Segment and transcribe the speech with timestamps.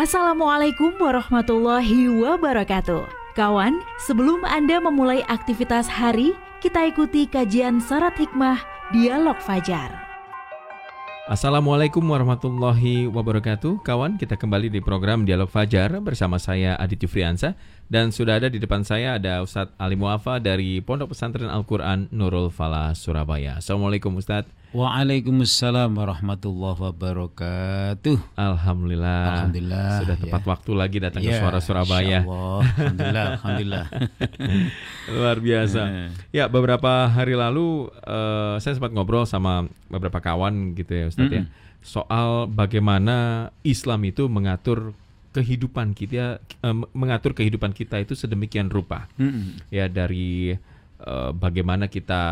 [0.00, 3.04] Assalamualaikum warahmatullahi wabarakatuh.
[3.36, 6.32] Kawan, sebelum Anda memulai aktivitas hari,
[6.64, 8.64] kita ikuti kajian syarat hikmah
[8.96, 9.92] Dialog Fajar.
[11.28, 17.54] Assalamualaikum warahmatullahi wabarakatuh Kawan, kita kembali di program Dialog Fajar bersama saya Adit Jufriansa
[17.86, 22.50] Dan sudah ada di depan saya ada Ustadz Ali Muafa dari Pondok Pesantren Al-Quran Nurul
[22.50, 28.38] Falah Surabaya Assalamualaikum Ustadz Waalaikumsalam warahmatullahi wabarakatuh.
[28.38, 29.22] Alhamdulillah.
[29.42, 29.90] Alhamdulillah.
[29.98, 30.46] Sudah tepat ya.
[30.46, 32.22] waktu lagi datang ya, ke Suara Surabaya.
[32.22, 32.62] Allah.
[32.78, 33.86] Alhamdulillah, alhamdulillah.
[35.10, 35.80] Luar biasa.
[35.90, 36.08] Eh.
[36.30, 41.30] Ya, beberapa hari lalu uh, saya sempat ngobrol sama beberapa kawan gitu ya, Ustaz mm
[41.34, 41.38] -hmm.
[41.42, 41.42] ya,
[41.82, 44.94] soal bagaimana Islam itu mengatur
[45.34, 49.10] kehidupan kita uh, mengatur kehidupan kita itu sedemikian rupa.
[49.18, 49.46] Mm -hmm.
[49.74, 50.54] Ya dari
[51.04, 52.22] uh, bagaimana kita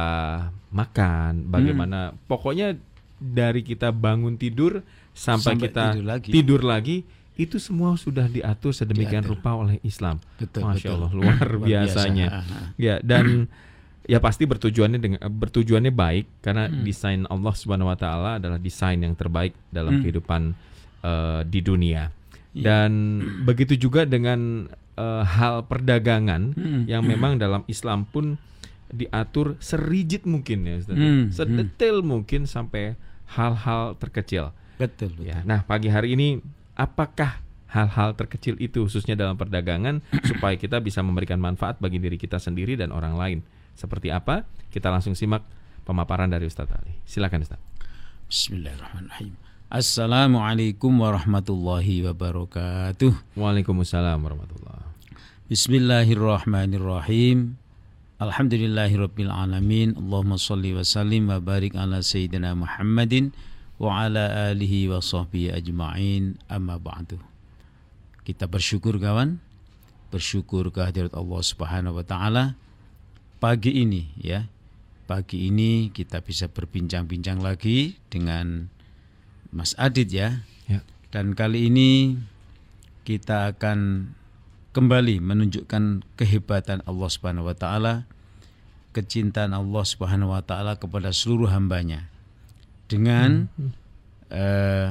[0.72, 2.28] makan, bagaimana hmm.
[2.28, 2.76] pokoknya
[3.18, 6.30] dari kita bangun tidur sampai, sampai kita tidur lagi.
[6.30, 6.96] tidur lagi
[7.38, 9.38] itu semua sudah diatur sedemikian diatur.
[9.38, 10.18] rupa oleh Islam.
[10.42, 10.94] Betul, Masya betul.
[10.98, 12.26] Allah luar biasanya.
[12.30, 12.56] Biasa.
[12.74, 13.46] Ya dan
[14.08, 16.82] ya pasti bertujuannya dengan bertujuannya baik karena hmm.
[16.82, 20.02] desain Allah Subhanahu Wa Taala adalah desain yang terbaik dalam hmm.
[20.02, 20.42] kehidupan
[21.06, 22.10] uh, di dunia.
[22.56, 22.64] Ya.
[22.74, 24.66] Dan begitu juga dengan
[24.98, 26.82] uh, hal perdagangan hmm.
[26.90, 28.34] yang memang dalam Islam pun
[28.88, 30.96] diatur serigit mungkin ya Ustaz.
[30.96, 32.08] Hmm, Sedetail hmm.
[32.08, 32.96] mungkin sampai
[33.36, 34.56] hal-hal terkecil.
[34.80, 35.28] Betul, betul.
[35.28, 35.44] Ya.
[35.44, 36.40] Nah, pagi hari ini
[36.78, 42.40] apakah hal-hal terkecil itu khususnya dalam perdagangan supaya kita bisa memberikan manfaat bagi diri kita
[42.40, 43.42] sendiri dan orang lain.
[43.76, 44.48] Seperti apa?
[44.72, 45.44] Kita langsung simak
[45.84, 46.96] pemaparan dari Ustaz Ali.
[47.04, 47.60] Silakan Ustaz.
[48.28, 49.32] Bismillahirrahmanirrahim.
[49.68, 53.36] Assalamualaikum warahmatullahi wabarakatuh.
[53.36, 54.88] Waalaikumsalam warahmatullahi.
[55.48, 57.67] Bismillahirrahmanirrahim.
[58.18, 59.94] Alhamdulillahirabbil alamin.
[59.94, 63.30] Allahumma shalli wa sallim wa barik ala sayyidina Muhammadin
[63.78, 66.34] wa ala alihi wa sahbihi ajma'in.
[66.50, 67.22] Amma ba'du.
[68.26, 69.38] Kita bersyukur kawan,
[70.10, 72.58] bersyukur kehadirat Allah Subhanahu wa taala
[73.38, 74.50] pagi ini ya.
[75.06, 78.66] Pagi ini kita bisa berbincang-bincang lagi dengan
[79.54, 80.42] Mas Adit ya.
[80.66, 80.82] ya.
[81.14, 82.18] Dan kali ini
[83.06, 84.10] kita akan
[84.72, 88.04] kembali menunjukkan kehebatan Allah Subhanahu wa taala,
[88.92, 92.08] kecintaan Allah Subhanahu wa taala kepada seluruh hambanya
[92.88, 93.70] dengan hmm.
[94.32, 94.90] uh,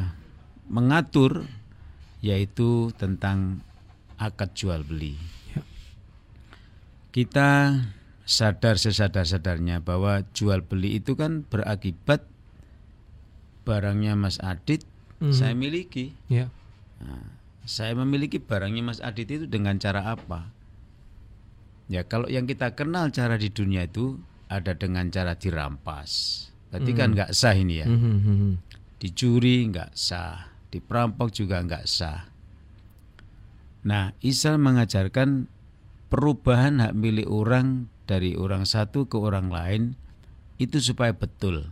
[0.69, 1.45] mengatur
[2.21, 3.61] yaitu tentang
[4.17, 5.15] akad jual beli.
[5.53, 5.61] Ya.
[7.13, 7.49] Kita
[8.27, 12.25] sadar sesadar-sadarnya bahwa jual beli itu kan berakibat
[13.63, 14.83] barangnya Mas Adit
[15.23, 15.31] hmm.
[15.31, 16.11] saya miliki.
[16.27, 16.49] Ya.
[16.99, 20.55] Nah, saya memiliki barangnya Mas Adit itu dengan cara apa?
[21.91, 24.15] Ya kalau yang kita kenal cara di dunia itu
[24.47, 26.47] ada dengan cara dirampas.
[26.71, 26.99] Berarti kan hmm.
[26.99, 27.87] kan nggak sah ini ya.
[27.91, 28.53] Hmm, hmm, hmm.
[29.03, 32.31] Dicuri nggak sah, diperampok juga nggak sah.
[33.83, 35.51] Nah Islam mengajarkan
[36.07, 39.99] perubahan hak milik orang dari orang satu ke orang lain
[40.55, 41.67] itu supaya betul.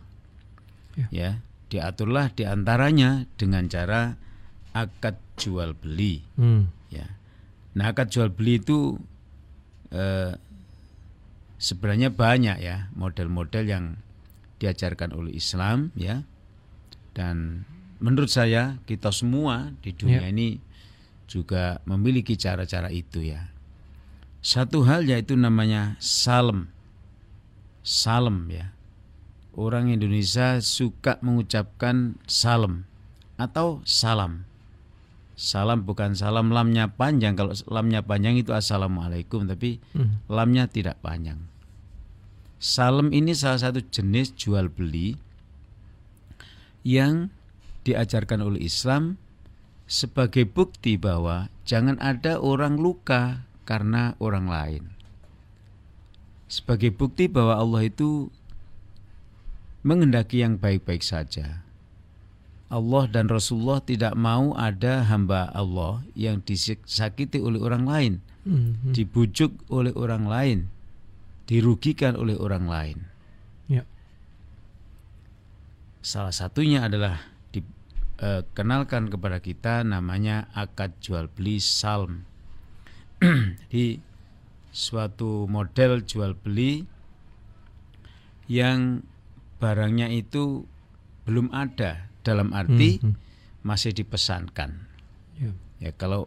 [0.96, 1.30] Ya, ya
[1.72, 4.16] diaturlah di antaranya dengan cara
[4.76, 6.24] akad jual beli.
[6.36, 6.68] Hmm.
[6.88, 7.06] Ya.
[7.76, 8.96] Nah akad jual beli itu
[9.92, 10.34] eh,
[11.60, 13.84] sebenarnya banyak ya model-model yang
[14.60, 16.24] diajarkan oleh Islam ya.
[17.16, 17.64] Dan
[18.00, 20.32] menurut saya kita semua di dunia ya.
[20.32, 20.60] ini
[21.26, 23.52] juga memiliki cara-cara itu ya.
[24.44, 26.70] Satu hal yaitu namanya salam.
[27.82, 28.70] Salam ya.
[29.56, 32.84] Orang Indonesia suka mengucapkan salam
[33.40, 34.44] atau salam.
[35.36, 37.36] Salam bukan salam lamnya panjang.
[37.36, 40.32] Kalau lamnya panjang itu assalamualaikum, tapi hmm.
[40.32, 41.36] lamnya tidak panjang.
[42.56, 45.20] Salam ini salah satu jenis jual beli
[46.88, 47.28] yang
[47.84, 49.20] diajarkan oleh Islam
[49.84, 54.84] sebagai bukti bahwa jangan ada orang luka karena orang lain.
[56.48, 58.32] Sebagai bukti bahwa Allah itu
[59.84, 61.65] mengendaki yang baik-baik saja
[62.66, 68.12] Allah dan Rasulullah tidak mau ada hamba Allah yang disakiti oleh orang lain,
[68.42, 68.90] mm-hmm.
[68.90, 70.58] dibujuk oleh orang lain,
[71.46, 72.98] dirugikan oleh orang lain.
[73.70, 73.86] Ya.
[76.02, 77.22] Salah satunya adalah
[77.54, 82.26] dikenalkan kepada kita namanya akad jual beli salm.
[83.72, 84.02] Di
[84.74, 86.82] suatu model jual beli
[88.50, 89.06] yang
[89.62, 90.66] barangnya itu
[91.26, 93.14] belum ada dalam arti hmm, hmm.
[93.62, 94.74] masih dipesankan.
[95.38, 95.54] Ya.
[95.78, 96.26] ya kalau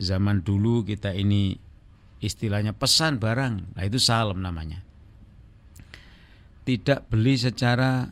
[0.00, 1.60] zaman dulu kita ini
[2.24, 4.80] istilahnya pesan barang, nah itu salam namanya.
[6.64, 8.08] Tidak beli secara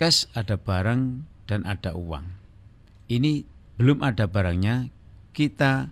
[0.00, 2.24] cash ada barang dan ada uang.
[3.12, 3.44] Ini
[3.76, 4.88] belum ada barangnya,
[5.36, 5.88] kita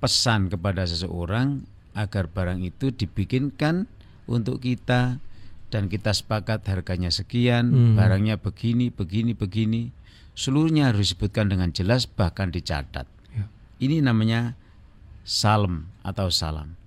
[0.00, 1.64] pesan kepada seseorang
[1.96, 3.88] agar barang itu dibikinkan
[4.28, 5.22] untuk kita
[5.74, 7.94] dan kita sepakat harganya sekian, hmm.
[7.98, 9.90] barangnya begini, begini, begini.
[10.38, 13.10] Seluruhnya harus disebutkan dengan jelas bahkan dicatat.
[13.34, 13.50] Ya.
[13.82, 14.54] Ini namanya
[15.26, 16.78] salam atau salam.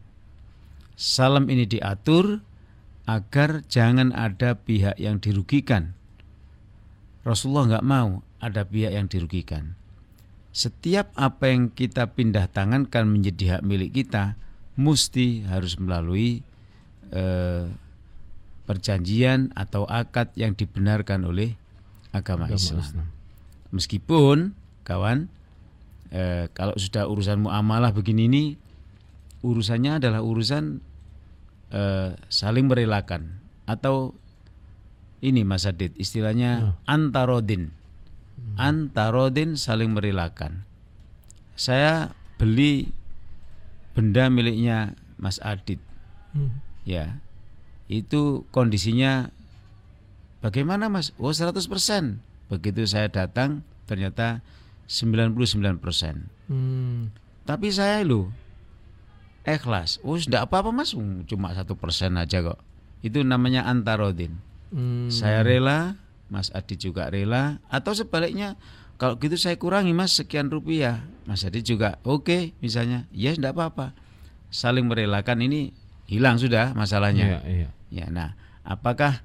[0.95, 2.39] Salam ini diatur
[3.04, 5.92] agar jangan ada pihak yang dirugikan.
[7.28, 9.75] Rasulullah nggak mau ada pihak yang dirugikan.
[10.56, 14.39] Setiap apa yang kita pindah tangankan menjadi hak milik kita,
[14.80, 16.39] mesti harus melalui
[17.12, 17.68] eh,
[18.67, 21.55] perjanjian atau akad yang dibenarkan oleh
[22.11, 22.83] agama, agama Islam.
[22.83, 23.07] Islam.
[23.71, 24.37] Meskipun
[24.83, 25.31] kawan,
[26.11, 28.43] eh, kalau sudah urusan muamalah begini ini,
[29.45, 30.83] urusannya adalah urusan
[31.71, 34.15] uh, saling merelakan atau
[35.21, 36.73] ini Mas Adit istilahnya hmm.
[36.89, 38.55] antarodin hmm.
[38.57, 40.63] antarodin saling merelakan
[41.57, 42.93] saya beli
[43.97, 45.81] benda miliknya Mas Adit
[46.33, 46.61] hmm.
[46.85, 47.19] ya
[47.88, 49.31] itu kondisinya
[50.44, 51.68] bagaimana Mas oh 100%
[52.48, 54.44] begitu saya datang ternyata
[54.88, 55.80] 99%
[56.51, 57.00] hmm.
[57.48, 58.31] tapi saya loh
[59.48, 60.04] ikhlas.
[60.04, 62.60] Oh, tidak apa-apa mas, hmm, cuma satu persen aja kok.
[63.00, 64.36] Itu namanya antarodin.
[64.75, 65.07] Hmm.
[65.07, 65.95] Saya rela,
[66.28, 68.60] Mas Adi juga rela, atau sebaliknya
[69.00, 73.56] kalau gitu saya kurangi mas sekian rupiah, Mas Adi juga oke okay, misalnya, ya tidak
[73.56, 73.95] apa-apa.
[74.51, 75.72] Saling merelakan ini
[76.07, 77.39] hilang sudah masalahnya.
[77.39, 77.69] Iya, iya.
[77.88, 78.33] Ya, nah
[78.63, 79.21] apakah?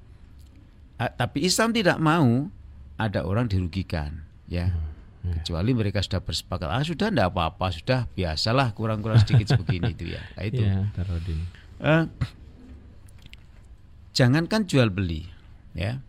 [0.99, 2.47] Tapi Islam tidak mau
[2.95, 4.71] ada orang dirugikan, ya.
[4.71, 4.93] Hmm
[5.23, 5.39] Ya.
[5.39, 10.21] Kecuali mereka sudah bersepakat, ah sudah tidak apa-apa, sudah biasalah kurang-kurang sedikit sebegini itu ya.
[10.35, 10.61] Nah, itu.
[10.67, 10.83] Ya,
[11.79, 12.03] uh,
[14.11, 15.23] jangankan jual beli,
[15.71, 16.03] ya.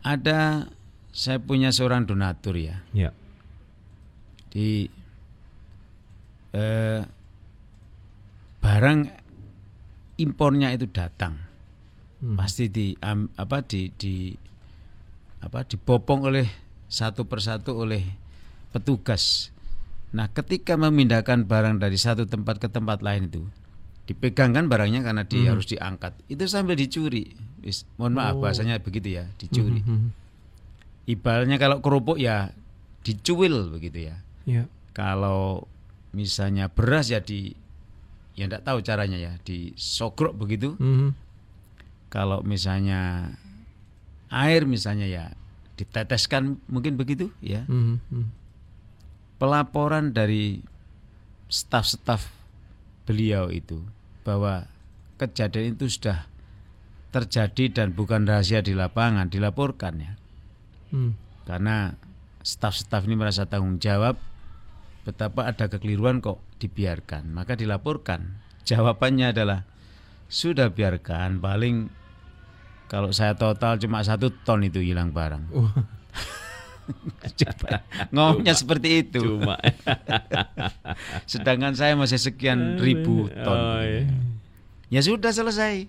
[0.00, 0.72] Ada
[1.12, 2.80] saya punya seorang donatur ya.
[2.96, 3.12] Ya.
[4.48, 4.88] Di
[6.56, 7.04] uh,
[8.64, 9.00] barang
[10.20, 11.38] impornya itu datang,
[12.22, 12.36] hmm.
[12.38, 14.34] pasti di um, apa di di
[15.42, 16.48] apa dibopong oleh
[16.88, 18.02] satu persatu oleh
[18.70, 19.50] petugas.
[20.14, 23.42] Nah, ketika memindahkan barang dari satu tempat ke tempat lain itu,
[24.06, 25.52] dipegangkan barangnya karena dia hmm.
[25.58, 26.12] harus diangkat.
[26.30, 27.34] Itu sambil dicuri.
[27.96, 28.44] mohon maaf oh.
[28.44, 29.82] bahasanya begitu ya, dicuri.
[29.82, 29.88] Hmm.
[29.88, 30.10] hmm, hmm.
[31.04, 32.54] Ibaratnya kalau kerupuk ya
[33.04, 34.16] dicuil begitu ya.
[34.48, 34.64] ya.
[34.96, 35.68] Kalau
[36.14, 37.52] misalnya beras ya di
[38.34, 40.74] ya tidak tahu caranya ya, disogrok begitu.
[40.78, 41.14] Hmm.
[42.10, 43.34] Kalau misalnya
[44.30, 45.24] air misalnya ya
[45.74, 47.66] diteteskan mungkin begitu ya.
[47.66, 48.24] Mm -hmm.
[49.38, 50.62] Pelaporan dari
[51.50, 52.30] staf-staf
[53.04, 53.82] beliau itu
[54.22, 54.70] bahwa
[55.18, 56.26] kejadian itu sudah
[57.10, 60.12] terjadi dan bukan rahasia di lapangan dilaporkan ya.
[60.94, 61.12] Mm.
[61.46, 61.94] Karena
[62.42, 64.18] staf-staf ini merasa tanggung jawab
[65.04, 68.40] betapa ada kekeliruan kok dibiarkan, maka dilaporkan.
[68.64, 69.68] Jawabannya adalah
[70.32, 71.92] sudah biarkan paling
[72.88, 75.44] kalau saya total cuma satu ton itu hilang barang.
[75.52, 75.72] Uh.
[77.40, 77.80] Coba
[78.12, 79.20] ngomongnya cuma, seperti itu.
[79.20, 79.56] Cuma.
[81.30, 83.56] Sedangkan saya masih sekian ribu ton.
[83.56, 84.08] Oh, iya.
[84.92, 85.88] Ya sudah selesai.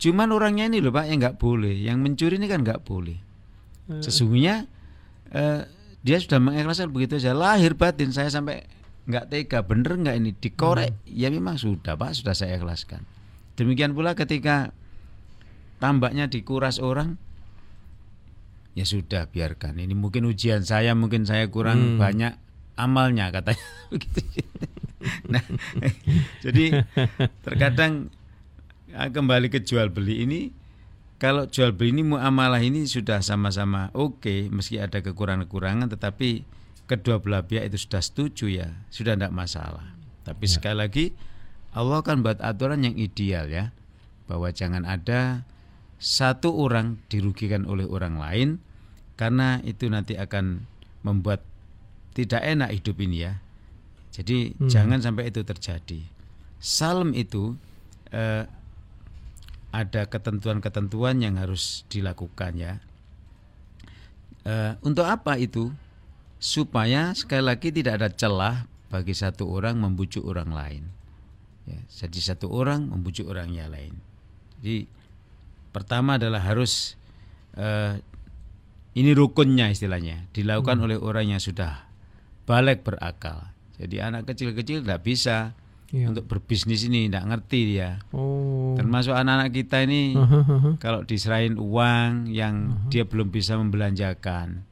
[0.00, 3.18] Cuman orangnya ini loh Pak yang nggak boleh, yang mencuri ini kan nggak boleh.
[3.90, 4.00] Eh.
[4.00, 4.64] Sesungguhnya
[5.34, 5.62] eh,
[6.00, 7.36] dia sudah mengikhlaskan begitu saja.
[7.36, 8.64] Lahir batin saya sampai
[9.08, 10.92] nggak tega, bener nggak ini dikorek?
[10.92, 11.04] Hmm.
[11.08, 13.04] Ya memang sudah Pak, sudah saya ikhlaskan.
[13.56, 14.72] Demikian pula ketika
[15.80, 17.16] tambaknya dikuras orang
[18.78, 21.98] ya sudah biarkan ini mungkin ujian saya mungkin saya kurang hmm.
[21.98, 22.38] banyak
[22.78, 24.20] amalnya katanya begitu
[25.26, 25.42] nah
[26.44, 26.84] jadi
[27.46, 28.12] terkadang
[28.94, 30.40] ah, kembali ke jual beli ini
[31.20, 36.48] kalau jual beli ini muamalah ini sudah sama-sama oke okay, meski ada kekurangan-kekurangan tetapi
[36.88, 40.58] kedua belah pihak itu sudah setuju ya sudah tidak masalah tapi ya.
[40.58, 41.04] sekali lagi
[41.70, 43.70] Allah kan buat aturan yang ideal ya
[44.26, 45.46] bahwa jangan ada
[46.00, 48.48] satu orang dirugikan oleh orang lain
[49.20, 50.64] karena itu nanti akan
[51.04, 51.44] membuat
[52.16, 53.36] tidak enak hidup ini ya.
[54.10, 54.72] Jadi hmm.
[54.72, 56.00] jangan sampai itu terjadi.
[56.58, 57.54] Salam itu
[58.10, 58.48] eh,
[59.70, 62.72] ada ketentuan-ketentuan yang harus dilakukan ya.
[64.46, 65.70] Eh, untuk apa itu?
[66.40, 70.82] Supaya sekali lagi tidak ada celah bagi satu orang membujuk orang lain.
[71.68, 74.00] Ya, jadi satu orang membujuk orang yang lain.
[74.58, 74.88] Jadi
[75.70, 76.98] Pertama adalah harus
[77.54, 77.94] uh,
[78.98, 80.86] ini rukunnya istilahnya dilakukan hmm.
[80.86, 81.86] oleh orang yang sudah
[82.42, 83.54] balik berakal.
[83.78, 85.54] Jadi anak kecil-kecil tidak bisa
[85.90, 86.10] ya.
[86.10, 88.02] untuk berbisnis ini tidak ngerti dia.
[88.14, 88.74] Oh.
[88.78, 90.74] Termasuk anak-anak kita ini uh -huh.
[90.78, 92.90] kalau diserahin uang yang uh -huh.
[92.90, 94.62] dia belum bisa membelanjakan,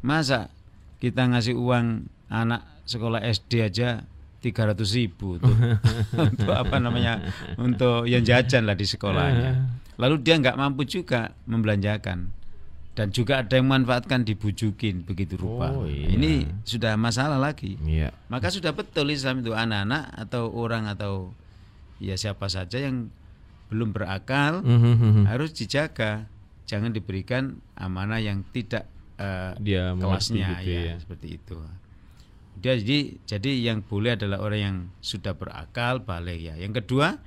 [0.00, 0.52] masa
[1.00, 4.02] kita ngasih uang anak sekolah SD aja
[4.40, 5.56] 300 ribu untuk,
[6.32, 7.18] untuk apa namanya
[7.58, 9.52] untuk yang jajan lah di sekolahnya.
[9.96, 12.45] Lalu dia nggak mampu juga membelanjakan
[12.96, 15.68] dan juga ada yang memanfaatkan dibujukin begitu rupa.
[15.68, 16.16] Oh, iya.
[16.16, 17.76] Ini sudah masalah lagi.
[17.84, 18.08] Iya.
[18.32, 21.36] Maka sudah betul Islam itu anak-anak atau orang atau
[22.00, 23.12] ya siapa saja yang
[23.68, 25.24] belum berakal mm -hmm.
[25.28, 26.24] harus dijaga,
[26.64, 28.88] jangan diberikan amanah yang tidak
[29.20, 31.56] uh, dia kelasnya gitu ya, ya seperti itu.
[32.56, 32.98] Dia jadi
[33.28, 36.56] jadi yang boleh adalah orang yang sudah berakal balik ya.
[36.56, 37.20] Yang kedua,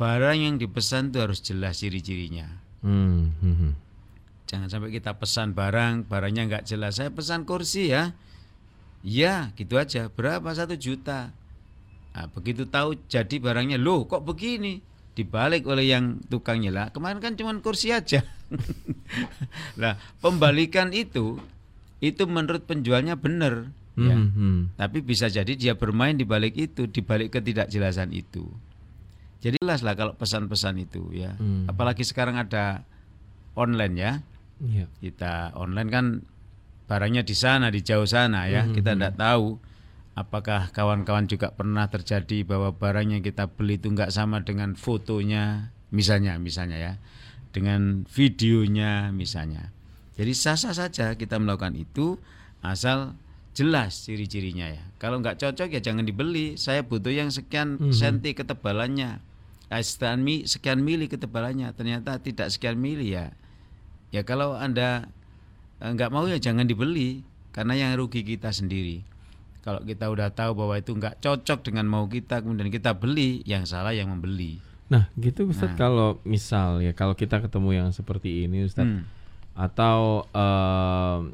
[0.00, 2.48] barang yang dipesan itu harus jelas ciri-cirinya.
[2.80, 3.72] Hmm, hmm, hmm.
[4.48, 6.96] Jangan sampai kita pesan barang, barangnya nggak jelas.
[6.96, 8.16] Saya pesan kursi ya,
[9.04, 10.08] ya gitu aja.
[10.08, 11.36] Berapa satu juta?
[12.16, 14.80] Nah, begitu tahu jadi barangnya, loh kok begini?
[15.12, 16.86] Dibalik oleh yang tukangnya lah.
[16.90, 18.24] Kemarin kan cuma kursi aja.
[19.80, 21.36] nah, pembalikan itu
[21.98, 24.14] itu menurut penjualnya benar ya.
[24.14, 24.58] Hmm, hmm.
[24.78, 28.46] Tapi bisa jadi dia bermain di balik itu, di balik ketidakjelasan itu.
[29.38, 31.34] Jadi jelas lah kalau pesan-pesan itu ya.
[31.38, 31.66] Hmm.
[31.70, 32.82] Apalagi sekarang ada
[33.58, 34.12] online ya.
[34.64, 34.86] Ya.
[34.98, 36.06] Kita online kan
[36.88, 38.66] barangnya di sana, di jauh sana ya.
[38.66, 38.74] Hmm.
[38.74, 39.22] Kita tidak hmm.
[39.22, 39.46] tahu
[40.18, 45.70] apakah kawan-kawan juga pernah terjadi bahwa barang yang kita beli itu nggak sama dengan fotonya,
[45.94, 46.92] misalnya, misalnya ya,
[47.54, 49.70] dengan videonya misalnya.
[50.18, 52.18] Jadi sah-sah saja kita melakukan itu
[52.58, 53.14] asal
[53.54, 54.82] jelas ciri-cirinya ya.
[54.98, 56.58] Kalau nggak cocok ya jangan dibeli.
[56.58, 57.94] Saya butuh yang sekian mm -hmm.
[57.94, 59.22] senti ketebalannya.
[59.68, 61.70] Sekian, sekian mili ketebalannya.
[61.74, 63.30] Ternyata tidak sekian mili ya.
[64.14, 65.08] Ya kalau anda
[65.80, 67.22] eh, nggak mau ya jangan dibeli
[67.52, 69.04] karena yang rugi kita sendiri.
[69.62, 73.68] Kalau kita udah tahu bahwa itu nggak cocok dengan mau kita kemudian kita beli, yang
[73.68, 74.62] salah yang membeli.
[74.88, 75.78] Nah gitu Ustadz nah.
[75.78, 79.04] kalau misal ya kalau kita ketemu yang seperti ini Ustadz hmm.
[79.52, 81.28] atau uh,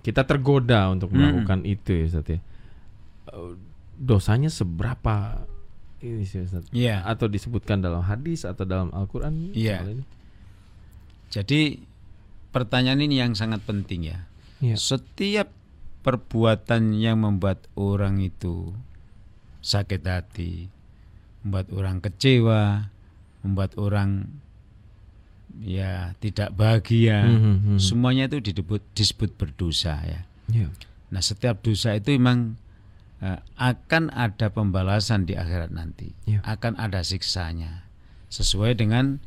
[0.00, 1.74] kita tergoda untuk melakukan hmm.
[1.74, 2.40] itu ya Ustaz ya.
[3.28, 3.52] Eh,
[3.98, 5.44] dosanya seberapa
[5.98, 6.70] ini sih Ustaz?
[6.70, 7.02] Yeah.
[7.02, 9.50] Atau disebutkan dalam hadis atau dalam Al-Qur'an?
[9.52, 9.82] Iya.
[9.82, 10.06] Yeah.
[11.28, 11.82] Jadi
[12.50, 14.18] pertanyaan ini yang sangat penting ya.
[14.58, 14.78] Yeah.
[14.78, 15.52] Setiap
[16.02, 18.72] perbuatan yang membuat orang itu
[19.60, 20.72] sakit hati,
[21.44, 22.90] membuat orang kecewa,
[23.44, 24.40] membuat orang
[25.58, 27.78] ya tidak bahagia, mm -hmm.
[27.82, 30.20] semuanya itu disebut disebut berdosa ya.
[30.48, 30.70] Yeah.
[31.12, 32.56] Nah setiap dosa itu memang
[33.20, 36.42] uh, akan ada pembalasan di akhirat nanti, yeah.
[36.46, 37.88] akan ada siksanya
[38.28, 39.18] sesuai dengan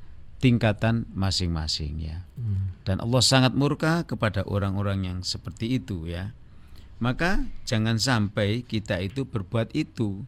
[0.42, 2.26] tingkatan masing-masing ya.
[2.36, 2.74] Mm.
[2.82, 6.34] Dan Allah sangat murka kepada orang-orang yang seperti itu ya.
[6.98, 10.26] Maka jangan sampai kita itu berbuat itu.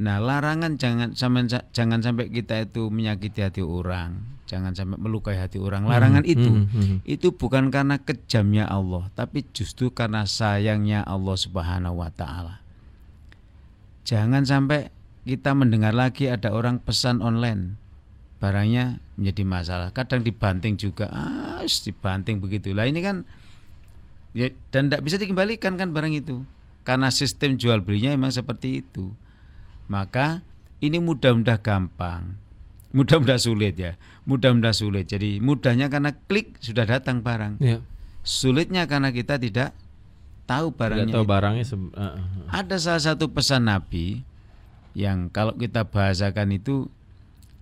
[0.00, 5.60] Nah, larangan jangan sampai jangan sampai kita itu menyakiti hati orang, jangan sampai melukai hati
[5.60, 5.84] orang.
[5.84, 6.96] Larangan hmm, itu hmm, hmm.
[7.04, 12.64] itu bukan karena kejamnya Allah, tapi justru karena sayangnya Allah Subhanahu wa taala.
[14.02, 14.90] Jangan sampai
[15.22, 17.81] kita mendengar lagi ada orang pesan online
[18.42, 19.88] barangnya menjadi masalah.
[19.94, 22.90] Kadang dibanting juga, ah, dibanting begitulah.
[22.90, 23.22] Ini kan
[24.34, 26.42] ya dan tidak bisa dikembalikan kan barang itu
[26.82, 29.14] karena sistem jual belinya memang seperti itu.
[29.86, 30.42] Maka
[30.82, 32.42] ini mudah-mudah gampang
[32.92, 33.96] mudah-mudah sulit ya
[34.28, 37.80] mudah-mudah sulit jadi mudahnya karena klik sudah datang barang ya.
[38.20, 39.72] sulitnya karena kita tidak
[40.44, 42.14] tahu barangnya tidak tahu barangnya uh, uh.
[42.52, 44.20] ada salah satu pesan Nabi
[44.92, 46.92] yang kalau kita bahasakan itu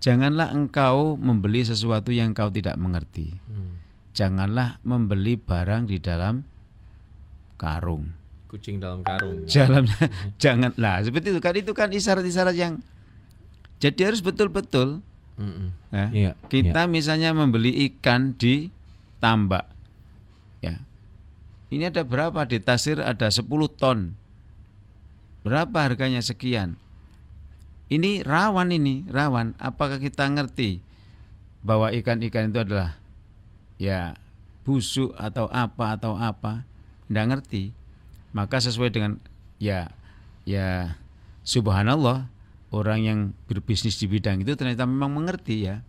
[0.00, 3.78] janganlah engkau membeli sesuatu yang kau tidak mengerti hmm.
[4.16, 6.42] janganlah membeli barang di dalam
[7.60, 8.10] karung
[8.48, 9.86] kucing dalam karung jalan
[10.42, 12.80] janganlah seperti itu kan itu kan isyarat-isyarat yang
[13.80, 15.04] jadi harus betul-betul
[15.40, 15.68] Mm-hmm.
[15.90, 16.06] Ya.
[16.12, 16.90] Iya, kita iya.
[16.92, 18.68] misalnya membeli ikan di
[19.24, 19.64] tambak.
[20.60, 20.84] Ya.
[21.72, 23.48] Ini ada berapa di tasir ada 10
[23.80, 24.12] ton.
[25.40, 26.76] Berapa harganya sekian?
[27.90, 29.58] Ini rawan ini, rawan.
[29.58, 30.78] Apakah kita ngerti
[31.66, 32.94] bahwa ikan-ikan itu adalah
[33.82, 34.14] ya
[34.62, 36.62] busuk atau apa atau apa?
[37.10, 37.74] Tidak ngerti.
[38.30, 39.18] Maka sesuai dengan
[39.58, 39.90] ya
[40.46, 40.94] ya
[41.42, 42.30] subhanallah
[42.70, 43.18] orang yang
[43.50, 45.82] berbisnis di bidang itu ternyata memang mengerti ya.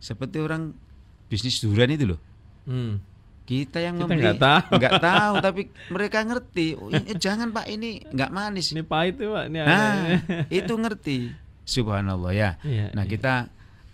[0.00, 0.72] Seperti orang
[1.28, 2.20] bisnis durian itu loh.
[2.64, 3.04] Hmm.
[3.44, 4.70] Kita yang Kita membeli nggak tahu.
[4.80, 6.66] nggak tahu tapi mereka ngerti.
[6.80, 8.72] Oh, ini, jangan Pak ini nggak manis.
[8.72, 9.44] Ini pahit tuh Pak.
[9.52, 10.16] Ini nah,
[10.48, 11.41] itu ngerti.
[11.62, 12.50] Subhanallah ya.
[12.66, 13.10] Iya, nah, iya.
[13.10, 13.34] kita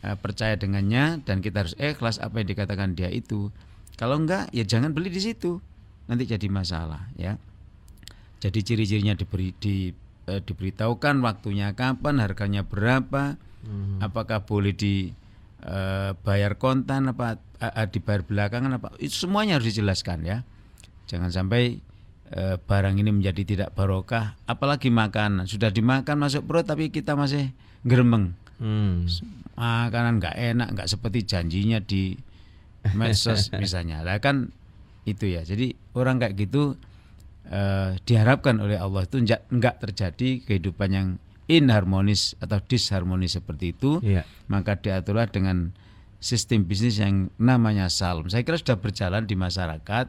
[0.04, 3.52] uh, percaya dengannya dan kita harus ikhlas apa yang dikatakan dia itu.
[3.98, 5.58] Kalau enggak ya jangan beli di situ.
[6.08, 7.36] Nanti jadi masalah ya.
[8.38, 9.90] Jadi ciri-cirinya diberi di
[10.30, 13.34] eh, diberitahukan waktunya kapan, harganya berapa,
[13.66, 13.98] hmm.
[13.98, 20.38] apakah boleh dibayar eh, kontan apa eh, dibayar belakangan apa itu semuanya harus dijelaskan ya.
[21.10, 21.82] Jangan sampai
[22.32, 27.52] eh, barang ini menjadi tidak barokah, apalagi makanan sudah dimakan masuk perut tapi kita masih
[27.84, 28.36] geremeng.
[28.58, 29.06] Hmm.
[29.54, 32.14] Makanan nggak enak, nggak seperti janjinya di
[32.94, 34.02] medsos misalnya.
[34.02, 34.50] Lah kan
[35.06, 35.46] itu ya.
[35.46, 36.76] Jadi orang kayak gitu
[37.48, 41.08] eh, diharapkan oleh Allah itu nggak terjadi kehidupan yang
[41.48, 43.98] inharmonis atau disharmonis seperti itu.
[44.04, 44.28] Yeah.
[44.52, 45.72] Maka diaturlah dengan
[46.18, 48.28] sistem bisnis yang namanya salm.
[48.28, 50.06] Saya kira sudah berjalan di masyarakat.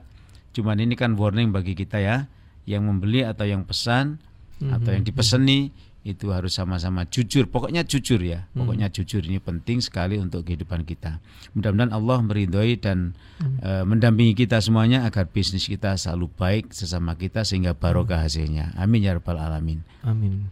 [0.53, 2.25] Cuman ini kan warning bagi kita ya,
[2.70, 4.22] yang membeli atau yang pesan
[4.62, 4.75] mm-hmm.
[4.75, 5.74] atau yang dipeseni
[6.08, 7.51] itu harus sama-sama jujur.
[7.51, 8.48] Pokoknya jujur ya.
[8.53, 8.58] Mhm.
[8.63, 9.03] Pokoknya mm-hmm.
[9.03, 11.20] jujur ini penting sekali untuk kehidupan kita.
[11.53, 13.60] Mudah-mudahan Allah meridhoi dan mm-hmm.
[13.62, 18.74] uh, mendampingi kita semuanya agar bisnis kita selalu baik sesama kita sehingga barokah hasilnya.
[18.79, 19.84] Amin ya rabbal alamin.
[20.06, 20.48] Amin.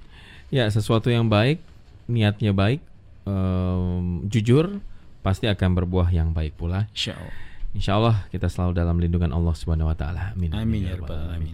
[0.47, 1.59] Ya, sesuatu yang baik,
[2.07, 2.79] niatnya baik,
[3.27, 4.79] um, jujur
[5.19, 6.87] pasti akan berbuah yang baik pula.
[6.95, 7.35] Insya Allah.
[7.77, 10.33] Insya Allah kita selalu dalam lindungan Allah Subhanahu Wa Taala.
[10.33, 10.49] Amin.
[10.49, 11.53] Amin ya, rabbal alamin.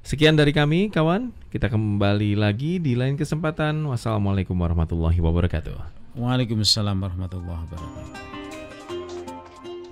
[0.00, 1.36] Sekian dari kami, kawan.
[1.52, 3.84] Kita kembali lagi di lain kesempatan.
[3.84, 5.76] Wassalamualaikum warahmatullahi wabarakatuh.
[6.16, 8.39] Waalaikumsalam warahmatullahi wabarakatuh.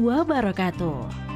[0.00, 1.29] wabarakatuh.